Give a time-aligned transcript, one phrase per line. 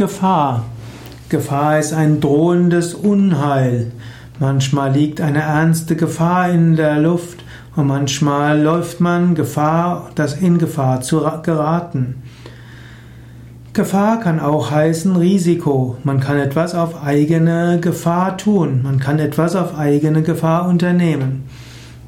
[0.00, 0.64] Gefahr.
[1.28, 3.92] Gefahr ist ein drohendes Unheil.
[4.38, 7.44] Manchmal liegt eine ernste Gefahr in der Luft
[7.76, 12.22] und manchmal läuft man Gefahr, das in Gefahr zu geraten.
[13.74, 15.98] Gefahr kann auch heißen Risiko.
[16.02, 18.80] Man kann etwas auf eigene Gefahr tun.
[18.82, 21.44] Man kann etwas auf eigene Gefahr unternehmen.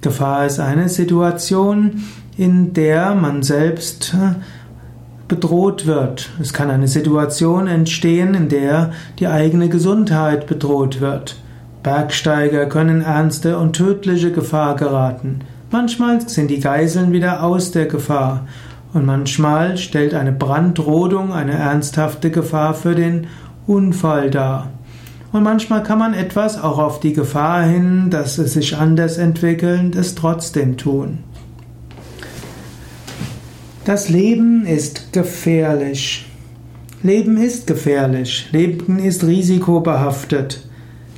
[0.00, 2.04] Gefahr ist eine Situation,
[2.38, 4.16] in der man selbst
[5.29, 6.30] bedroht wird.
[6.41, 11.36] Es kann eine Situation entstehen, in der die eigene Gesundheit bedroht wird.
[11.82, 15.40] Bergsteiger können ernste und tödliche Gefahr geraten.
[15.71, 18.46] Manchmal sind die Geiseln wieder aus der Gefahr
[18.93, 23.26] und manchmal stellt eine Brandrodung eine ernsthafte Gefahr für den
[23.67, 24.68] Unfall dar.
[25.32, 29.96] Und manchmal kann man etwas auch auf die Gefahr hin, dass es sich anders entwickelt,
[29.96, 31.20] es trotzdem tun.
[33.84, 36.31] Das Leben ist gefährlich.
[37.03, 38.48] Leben ist gefährlich.
[38.53, 40.64] Leben ist risikobehaftet.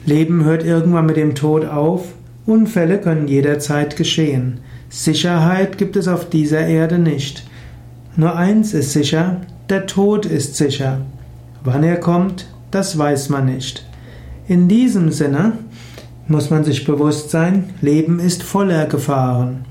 [0.07, 2.15] Leben hört irgendwann mit dem Tod auf.
[2.47, 4.61] Unfälle können jederzeit geschehen.
[4.89, 7.47] Sicherheit gibt es auf dieser Erde nicht.
[8.17, 11.03] Nur eins ist sicher, der Tod ist sicher.
[11.65, 13.85] Wann er kommt, das weiß man nicht.
[14.49, 15.53] In diesem Sinne
[16.29, 19.67] muss man sich bewusst sein, Leben ist voller Gefahren.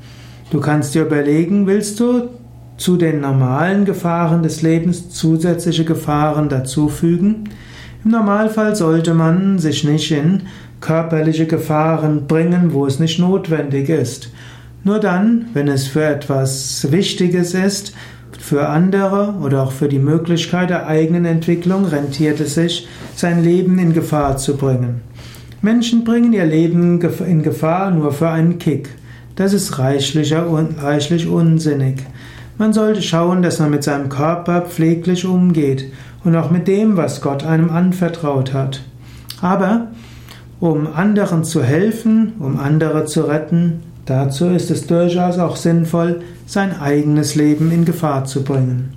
[0.51, 2.29] Du kannst dir überlegen, willst du
[2.77, 7.49] zu den normalen Gefahren des Lebens zusätzliche Gefahren dazufügen.
[8.03, 10.43] Im Normalfall sollte man sich nicht in
[10.81, 14.29] körperliche Gefahren bringen, wo es nicht notwendig ist.
[14.83, 17.93] Nur dann, wenn es für etwas Wichtiges ist,
[18.37, 23.79] für andere oder auch für die Möglichkeit der eigenen Entwicklung rentiert es sich, sein Leben
[23.79, 24.99] in Gefahr zu bringen.
[25.61, 28.89] Menschen bringen ihr Leben in Gefahr nur für einen Kick.
[29.37, 32.03] Das ist reichlich, reichlich unsinnig.
[32.57, 35.91] Man sollte schauen, dass man mit seinem Körper pfleglich umgeht
[36.23, 38.81] und auch mit dem, was Gott einem anvertraut hat.
[39.41, 39.87] Aber
[40.59, 46.79] um anderen zu helfen, um andere zu retten, dazu ist es durchaus auch sinnvoll, sein
[46.79, 48.93] eigenes Leben in Gefahr zu bringen.